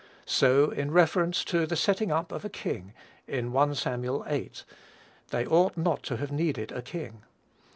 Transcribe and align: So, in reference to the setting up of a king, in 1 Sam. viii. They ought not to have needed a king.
So, 0.25 0.71
in 0.71 0.89
reference 0.89 1.43
to 1.45 1.67
the 1.67 1.75
setting 1.75 2.11
up 2.11 2.31
of 2.31 2.43
a 2.43 2.49
king, 2.49 2.93
in 3.27 3.51
1 3.51 3.75
Sam. 3.75 4.01
viii. 4.01 4.49
They 5.29 5.45
ought 5.45 5.77
not 5.77 6.01
to 6.05 6.17
have 6.17 6.31
needed 6.31 6.71
a 6.71 6.81
king. 6.81 7.21